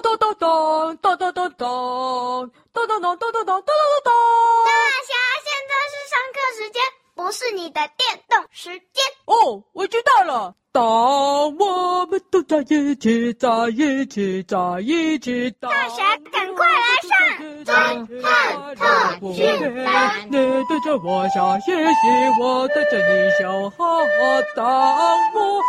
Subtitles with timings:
[0.00, 3.70] 咚咚咚咚咚咚咚咚咚咚咚咚咚咚咚
[4.04, 4.10] 咚。
[4.64, 4.70] 大
[5.08, 5.12] 侠，
[5.44, 6.80] 现在是上课时间，
[7.14, 9.04] 不是你的电动时间。
[9.26, 10.54] 哦，我知道了。
[10.72, 15.50] 当我们都在一起，在一起，在一起。
[15.60, 18.06] 大侠，赶快来上侦探
[18.74, 18.84] 特
[19.34, 20.30] 训班。
[20.68, 21.72] 对着我笑嘻嘻，
[22.40, 24.06] 我对着你笑哈哈。
[24.54, 24.64] 当
[25.34, 25.62] 我啊，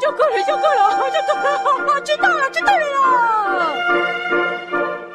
[0.00, 1.48] 就够了，就够了，就够了，
[1.92, 2.84] 啊，知道了，知道了。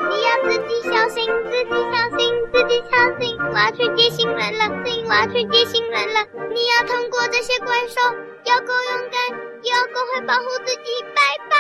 [0.10, 2.22] 你要自己小心，自己小心，
[2.54, 3.24] 自己小心。
[3.52, 4.64] 我要去接新人了，
[5.08, 6.26] 我要去接新人了。
[6.54, 8.02] 你要通过这些怪兽，
[8.46, 9.18] 要够勇敢，
[9.64, 11.04] 要够会保护自己。
[11.16, 11.56] 拜拜，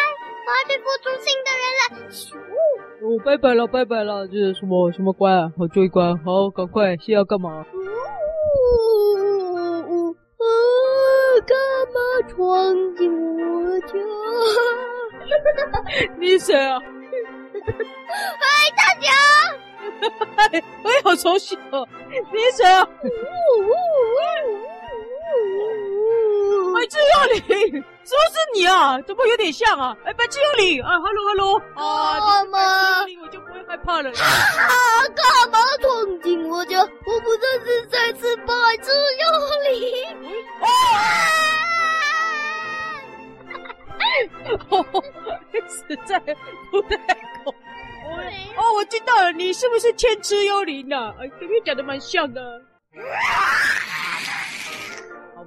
[0.45, 1.81] 我要去孵出新的人了。
[3.01, 4.27] 哦，拜拜了，拜拜了。
[4.27, 5.51] 这是什么什么关啊？
[5.57, 7.65] 好追关，好，赶快，是要干嘛？
[7.73, 7.77] 呜
[9.19, 9.57] 呜
[9.89, 10.15] 呜呜！
[11.45, 11.55] 干
[11.93, 11.97] 嘛
[12.29, 13.93] 闯进我家？
[16.19, 16.79] 你谁啊？
[16.79, 18.45] 嗨，
[18.77, 19.11] 大侠！
[20.83, 21.87] 我也好熟悉哦。
[22.09, 22.15] 你
[22.53, 22.87] 谁啊？
[26.85, 26.91] 呜呜呜呜！
[26.91, 27.41] 白痴幽灵，
[28.03, 29.01] 是不是你啊？
[29.01, 29.97] 怎么有点像啊？
[30.05, 31.59] 哎，白痴幽灵啊，hello hello。
[31.75, 32.65] 啊，白痴
[32.99, 34.09] 幽灵，我就不会害怕了。
[34.11, 34.13] 啊，
[35.15, 36.79] 干嘛闯进我家？
[36.81, 39.25] 我不再是再次白痴幽
[39.71, 39.73] 灵。
[44.69, 44.85] 哦，
[45.67, 46.19] 实在
[46.71, 46.97] 不太
[47.43, 47.55] 恐怖。
[48.57, 51.13] 哦，我知道了，你是不是千只幽灵呐？
[51.19, 52.41] 哎，跟你讲的蛮像的。
[52.93, 53.01] 好，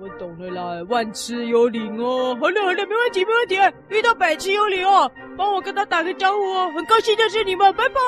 [0.00, 2.36] 我懂了啦，万只幽灵哦。
[2.40, 3.56] 好了好了，没问题没问题。
[3.88, 6.72] 遇到百只幽灵哦，帮我跟他打个招呼哦。
[6.74, 8.00] 很高兴认识你们，拜拜。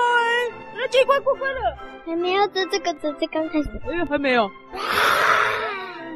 [0.77, 1.77] 那这关过关了。
[2.07, 3.69] 还没有，这这个这这刚开始。
[3.89, 4.49] 哎呦，还没有。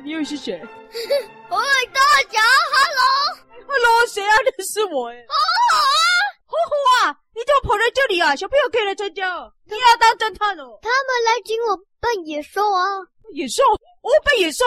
[0.05, 0.55] 你又是谁？
[0.95, 1.59] 喂，
[1.93, 2.41] 大侠
[2.75, 4.37] ，Hello，Hello，谁啊？
[4.45, 5.17] 认识我哎。
[5.29, 5.35] 好
[5.75, 7.17] 好啊，啊！
[7.35, 8.37] 你怎么跑来这里啊？
[8.37, 9.29] 小朋友可以来参加，
[9.67, 10.79] 你要当侦探哦。
[10.83, 12.85] 他们来请我扮野兽啊。
[13.33, 13.63] 野兽？
[14.05, 14.65] 哦，被野兽。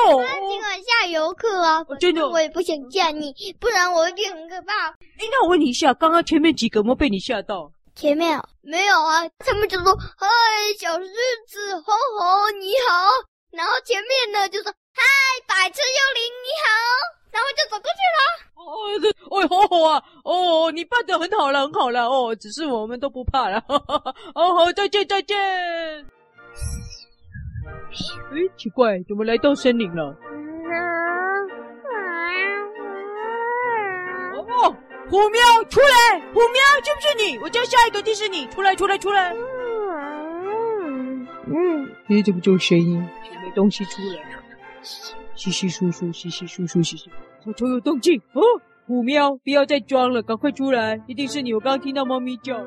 [0.50, 1.86] 今晚吓游客啊。
[2.00, 2.28] 真的。
[2.28, 4.90] 我也不想吓你，不然我一定很可怕。
[4.90, 7.72] 哎，那我问你一下，刚刚前面几个有没有被你吓到？
[7.96, 10.28] 前面没有啊，他们就说：“嗨，
[10.80, 11.06] 小狮
[11.48, 13.08] 子，吼吼，你好。”
[13.52, 14.74] 然后前面呢就说。
[14.98, 15.04] 嗨，
[15.48, 16.68] 百只幽灵，你好！
[17.32, 18.20] 然后就走过去了。
[18.58, 18.66] 哦，
[19.00, 20.04] 这，哎，好好啊！
[20.24, 22.08] 哦，你扮得很好了，很好了。
[22.08, 23.64] 哦，只是我们都不怕了。
[24.34, 25.38] 哦，好，再见，再见。
[28.32, 30.16] 哎，奇怪，怎么来到森林了？
[34.38, 34.76] 哦，
[35.10, 36.20] 虎喵，出来！
[36.34, 37.38] 虎喵，是不是你？
[37.40, 39.34] 我叫下一个就是你，出来，出来，出来。
[41.48, 43.00] 嗯，你怎么这种声音？
[43.44, 44.20] 没东西出来。
[45.36, 47.10] 稀稀疏疏，稀稀疏疏，稀稀，
[47.44, 48.42] 偷偷有动静哦！
[48.88, 51.00] 虎喵，不要再装了，赶快出来！
[51.08, 52.64] 一定是你，我刚刚听到猫咪叫，啊，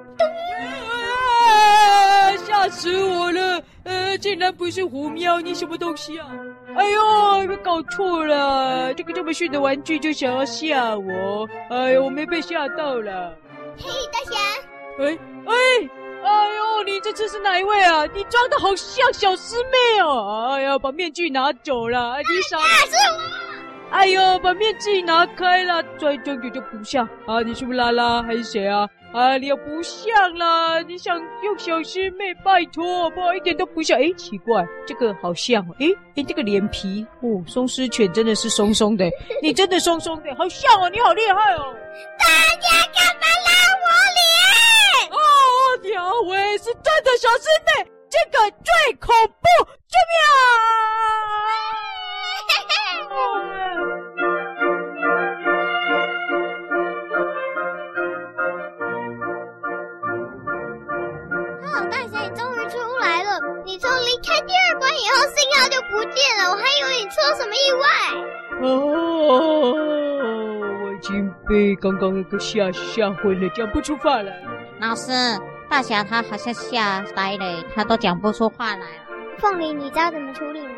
[2.36, 3.62] 吓死我了！
[3.84, 6.28] 呃，竟然不是虎喵，你什么东西啊？
[6.76, 11.48] 哎呦，别搞错了，这个这么炫的玩具就想要吓我！
[11.70, 13.34] 哎呦，我没被吓到了。
[13.78, 14.38] 嘿，大侠！
[14.98, 15.54] 哎哎！
[16.22, 18.04] 哎呦，你这次是哪一位啊？
[18.14, 20.50] 你装的好像小师妹哦！
[20.52, 22.58] 哎呀，把面具拿走了，你傻。
[22.58, 23.96] 是我。
[23.96, 27.40] 哎呦，把面具拿开了，再装就就不像啊！
[27.40, 28.86] 你是不是拉拉还是谁啊？
[29.12, 30.80] 啊，你又不像啦！
[30.82, 32.32] 你想用小师妹？
[32.44, 33.98] 拜托，不，一点都不像。
[33.98, 35.60] 哎，奇怪，这个好像。
[35.80, 39.10] 哎哎，这个脸皮哦，松狮犬真的是松松的，
[39.42, 41.74] 你真的松松的，好像哦，你好厉害哦！
[42.18, 42.26] 大
[42.60, 43.50] 家干嘛拉
[43.82, 43.84] 我
[44.14, 45.10] 脸？
[45.10, 45.18] 哦。
[45.82, 46.72] 条尾是真
[47.02, 48.70] 的小师妹，这个最
[49.00, 49.42] 恐怖，
[49.88, 50.14] 救命
[53.10, 53.58] 啊！
[65.60, 67.86] 后，信号就不见了，我还以为你出了什么意外。
[68.62, 69.74] 哦，
[70.82, 74.32] 我已经被刚刚那个吓吓昏了，讲不出话来。
[74.80, 75.12] 老师。
[75.68, 79.06] 大侠他好像吓呆了，他都讲不出话来了。
[79.38, 80.74] 凤梨，你知道怎么处理吗？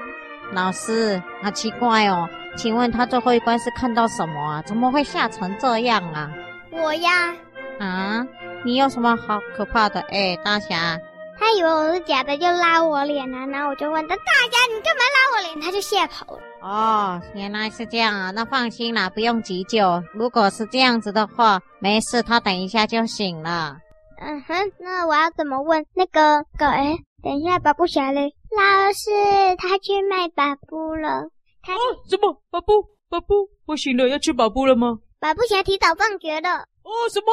[0.52, 2.28] 老师，好奇怪哦，
[2.58, 4.62] 请问他最后一关是看到什么啊？
[4.66, 6.30] 怎么会吓成这样啊？
[6.70, 7.34] 我呀。
[7.80, 8.26] 啊？
[8.66, 10.02] 你有什么好可怕的？
[10.10, 10.98] 哎，大侠。
[11.42, 15.60] 他以为我是假的，就拉我脸啊，然后我就问他：大家，你干嘛拉我脸？
[15.60, 16.40] 他就吓跑了。
[16.60, 20.00] 哦，原来是这样啊，那放心啦，不用急救。
[20.14, 23.76] 如果是这样子的话，没事，他等一下就醒了。
[24.20, 26.64] 嗯哼，那我要怎么问那个狗？
[26.64, 28.32] 哎，等一下，巴布侠嘞？
[28.56, 29.10] 老师，
[29.58, 31.24] 他去卖巴布了。
[31.60, 31.78] 他哦？
[32.08, 32.40] 什么？
[32.52, 32.84] 巴布？
[33.10, 33.48] 巴布？
[33.66, 34.98] 我醒了，要吃巴布了吗？
[35.18, 36.50] 巴布侠提早放学了。
[36.84, 37.32] 哦，什么？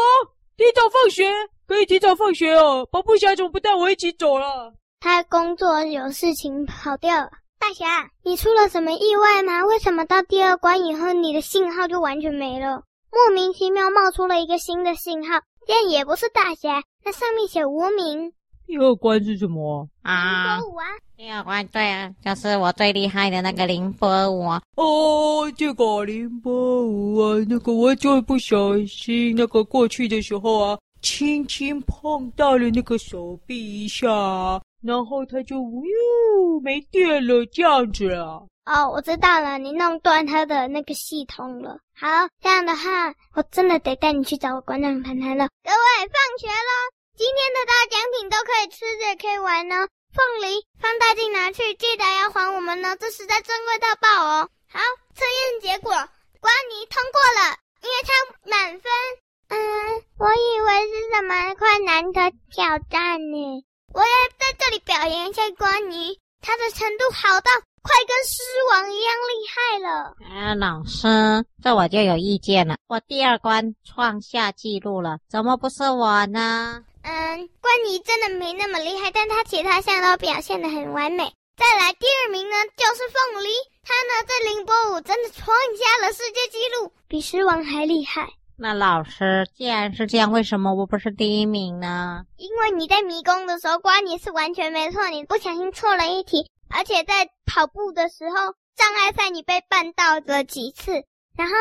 [0.60, 1.24] 提早放学，
[1.66, 2.86] 可以提早放学哦。
[2.92, 4.74] 保不侠怎么不带我一起走了？
[5.00, 7.30] 他工作有事情跑掉了。
[7.58, 9.64] 大侠，你出了什么意外吗？
[9.66, 12.84] 为什么到第二关以后，你的信号就完全没了？
[13.10, 18.34] 莫名其妙冒出了一个新的信号，但也不是大侠，那上面写无名。
[18.70, 20.60] 第二关是什么啊？
[20.60, 20.86] 凌波舞啊！
[21.18, 24.62] 第二关对啊，就是我最厉害的那个凌波舞啊。
[24.76, 34.08] 哦，这个凌波舞啊，那个我就不小心，那个过去的时候啊，轻轻碰到了那个手臂一下，
[34.84, 35.82] 然后它就呜
[36.62, 38.44] 没电了，这样子啊。
[38.68, 41.80] 哦，我知道了，你弄断它的那个系统了。
[41.96, 42.08] 好，
[42.40, 45.50] 这样的话，我真的得带你去找我馆长谈谈了。
[45.64, 46.99] 各位，放学了。
[47.20, 49.76] 今天的大奖品都可以吃，也可以玩呢。
[50.16, 54.50] 凤梨放大镜拿去，记得要还我们呢，这实在珍贵到爆哦。
[54.72, 54.80] 好，
[55.14, 58.90] 测验结果，关尼通过了，因为他满分。
[59.50, 63.66] 嗯，我以为是什么困难的挑战呢？
[63.94, 64.08] 我要
[64.40, 67.52] 在这里表扬一下关尼，他的程度好到
[67.82, 68.42] 快跟狮
[68.72, 70.16] 王一样厉害了。
[70.24, 72.78] 哎，老师，这我就有意见了。
[72.88, 76.86] 我第二关创下纪录了，怎么不是我呢？
[77.04, 81.32] 嗯，关妮真的没那么厉害，但他其他项都表现的很完美。
[81.58, 83.50] 再来第二名呢，就是凤梨，
[83.84, 88.30] 他呢在凌波舞真的创下了世界纪录，比狮王还厉害。
[88.58, 92.24] 那老师，既然是这样，为什么我不是第一名呢？
[92.38, 98.36] 因为你在迷宫的时候，关尼是完全没错，你不小心错了一题，而且在跑步的时候，
[98.76, 100.92] 障碍赛你被绊倒了几次。
[101.38, 101.56] 然后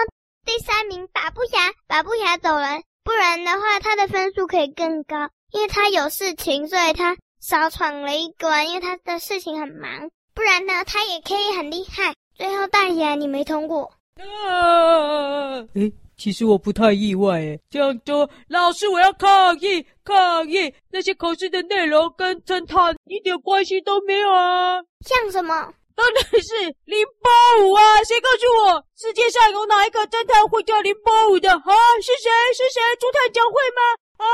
[0.44, 2.81] 第三名把不侠，把不侠走了。
[3.08, 10.10] 不然的话，他的分数可以更高，因为他有事情，所以他少闯了一关，因为他的事情很忙。
[10.34, 12.12] 不然呢，他也可以很厉害。
[12.37, 13.90] 最后大侠你没通过。
[14.19, 15.56] 啊！
[15.72, 24.82] 诶，其实我不太意外诶，这样说，老师我要抗议抗议，那些考试的内容跟侦探一点关系都没有啊！
[25.00, 25.72] 像什么？
[25.98, 26.54] 当然是
[26.86, 27.26] 零八
[27.58, 27.82] 五啊！
[28.06, 31.50] 谁告诉我世界上有哪一个侦探会叫零八五的？
[31.50, 32.30] 啊，是谁？
[32.54, 32.78] 是谁？
[33.02, 33.82] 朱探长会吗？
[34.22, 34.26] 啊，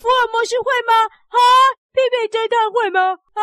[0.00, 0.96] 福尔摩斯会吗？
[1.04, 1.36] 啊，
[1.92, 3.12] 佩佩侦探会吗？
[3.36, 3.42] 啊，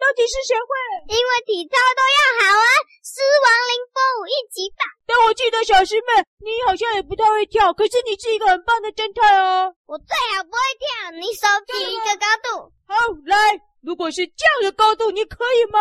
[0.00, 0.72] 到底是谁会？
[1.12, 2.68] 因为体操都要好啊！
[3.04, 4.88] 狮王零八五一起打。
[5.04, 9.68] 但我记得小师妹，你好像也不太会跳，可是你是一个很棒的侦探哦。
[9.84, 12.72] 我最好不会跳，你手举一个高度。
[12.88, 12.96] 好，
[13.28, 13.36] 来，
[13.84, 15.76] 如果是这样的高度，你可以吗？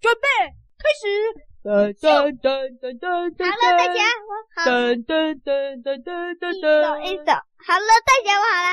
[0.00, 0.28] 准备。
[0.78, 1.06] 开始，
[1.64, 4.70] 噔噔噔噔噔噔，好了，大家，我好。
[4.70, 6.06] 噔噔噔噔噔
[6.36, 8.68] 噔噔，一手一走，好了，大家，我好了。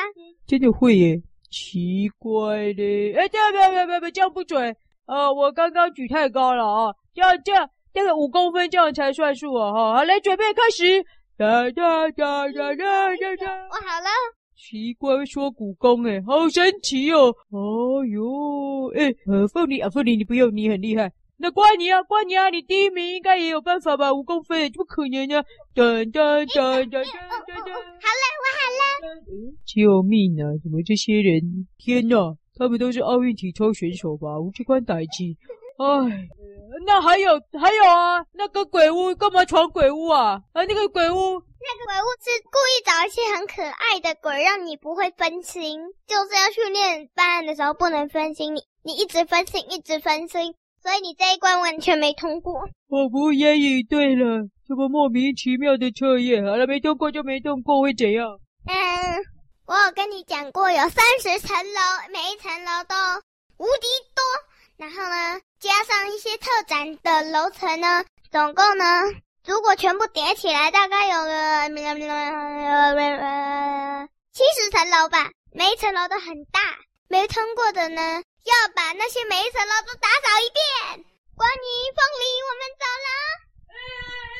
[0.45, 1.21] 真的会耶？
[1.49, 5.31] 奇怪的，哎，不要不要不要不要，这样不准啊！
[5.31, 9.71] 我刚刚举太高了啊，这样这样，大概五公分这样才算数啊！
[9.71, 11.03] 哈，好，来准备开始，
[11.37, 14.09] 哒哒哒哒哒哒哒，我好了。
[14.55, 17.35] 奇怪，说古功哎，好神奇哦！
[17.51, 21.11] 哦哟，哎，呃，凤梨啊，凤梨，你不用，你很厉害。
[21.43, 24.13] 那怪你啊，怪你啊，你第一名应该也有办法吧？
[24.13, 25.43] 五公分，怎么可能呢？
[25.75, 27.03] 噔噔噔噔噔噔噔！
[27.03, 28.87] 好了，我好了。
[29.65, 30.55] 救命啊！
[30.63, 31.67] 怎么这些人？
[31.77, 34.39] 天哪，他们都是奥运体操选手吧？
[34.39, 35.35] 无机关打击。
[35.77, 36.29] 唉，
[36.85, 40.39] 那还有还有啊，那个鬼屋干嘛闯鬼屋啊？
[40.53, 48.55] 啊，那个鬼屋，那个鬼屋是故意找一些很可爱的鬼，让你不会分心，就是要训练办案的时候不能分心。
[48.55, 50.55] 你你一直分心，一直分心。
[50.83, 54.43] 所以你这一关完全没通过，我无言以对了。
[54.67, 58.27] 这么莫名其妙的测验，好了，没通过就没通过，会怎样？
[58.67, 58.75] 嗯，
[59.65, 61.79] 我有跟你讲过，有三十层楼，
[62.11, 62.95] 每一层楼都
[63.57, 64.23] 无敌多。
[64.75, 68.83] 然后呢，加上一些特展的楼层呢，总共呢，
[69.45, 71.69] 如果全部叠起来，大概有个
[74.33, 75.29] 七十层楼吧。
[75.53, 76.59] 每一层楼都很大，
[77.13, 78.01] 没通过的呢。
[78.01, 81.05] 要把那些每一层楼都打扫一遍。
[81.37, 83.07] 关妮、凤梨，我们走了。
[83.69, 83.77] 哎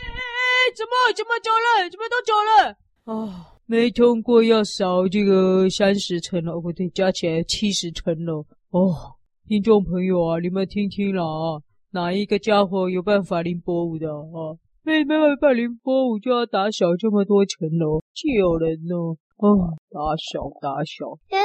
[0.10, 0.74] 哎哎！
[0.76, 1.88] 怎么怎么走了？
[1.92, 2.76] 怎么都走了？
[3.06, 8.44] 哦，没通过要扫这个三十层楼，不对，加起来七十层楼。
[8.72, 9.14] 哦，
[9.48, 11.62] 听众朋友啊，你们听听了啊，
[11.92, 14.58] 哪一个家伙有办法凌波舞的啊？
[14.82, 18.96] 没没办法凌波舞就要打扫这么多层楼，救人呢？
[19.44, 21.20] 哦，打扫打扫。
[21.30, 21.38] 嗯，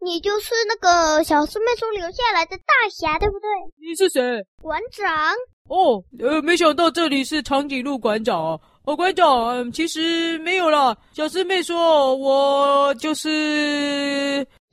[0.00, 3.48] 你就是那个小师妹说留下来的大侠，对不对？
[3.78, 4.44] 你是谁？
[4.60, 5.06] 馆长。
[5.68, 8.58] 哦，呃，没想到这里是长颈鹿馆长啊。
[8.84, 10.96] 哦，馆长，嗯，其实没有啦。
[11.12, 13.30] 小师妹说，我就是。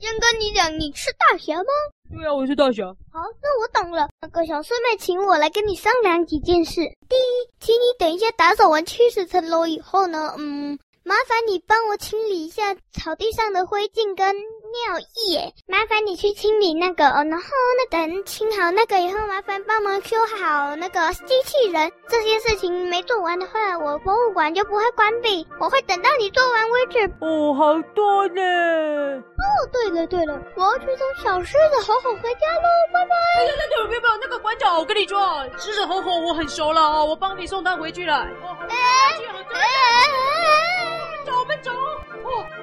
[0.00, 1.70] 先跟你讲，你是大侠吗？
[2.10, 2.82] 对啊，我是大侠。
[3.12, 4.08] 好，那我懂了。
[4.20, 6.80] 那个小师妹请我来跟你商量几件事。
[7.08, 10.76] 第一，请你等一下打扫完七十层楼以后呢，嗯。
[11.08, 15.54] 麻烦你帮我清理一下草地上的灰烬跟尿液。
[15.66, 17.46] 麻烦你去清理那个哦，然后
[17.78, 21.90] 那等清好那个以后，麻烦帮忙修好那个机器人。
[22.10, 25.46] 这些事情没做完的话，我博物馆就不会关闭。
[25.58, 27.10] 我会等到你做完为止。
[27.22, 28.42] 哦，好多呢。
[28.42, 33.14] 哦，对了对了，我要去送小狮子吼吼回家喽，拜拜。
[33.38, 38.26] 哎呀，那个不要不要，那个馆长，我跟你说，狮子吼吼我很熟了哦，我帮你送他回去了。
[38.42, 39.54] 哦，好，哎哎我们走，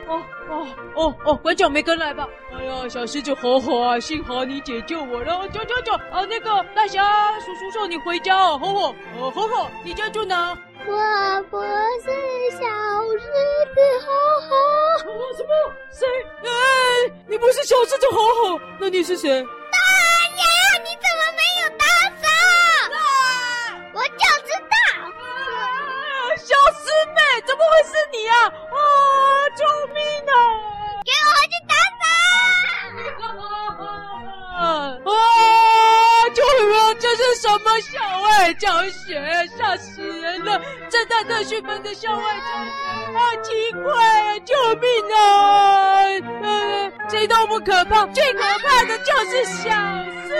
[0.07, 2.27] 哦哦哦哦哦，馆长没跟来吧？
[2.53, 6.25] 哎呀，小狮子好好啊，幸好你解救我了，走走走啊！
[6.29, 7.03] 那个大侠
[7.39, 10.57] 叔叔送你回家哦，吼吼，哦吼吼，你家住哪？
[10.87, 12.67] 我不是小
[13.17, 13.19] 狮
[13.73, 14.11] 子吼
[14.49, 15.49] 吼，什么？
[15.91, 16.05] 谁？
[16.43, 19.45] 哎，你不是小狮子吼吼，那你是谁？
[37.35, 39.21] 什么校外教学？
[39.57, 40.59] 吓死人了！
[40.89, 42.71] 正在特训班的校外教学，
[43.13, 44.39] 好奇怪啊！
[44.39, 45.17] 救命啊！
[46.43, 49.69] 呃，这都不可怕，最可怕的就是小
[50.27, 50.33] 事。